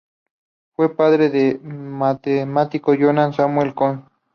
Fue 0.73 0.95
padre 0.95 1.29
del 1.29 1.61
matemático 1.61 2.95
Johann 2.99 3.33
Samuel 3.33 3.75
König. 3.75 4.03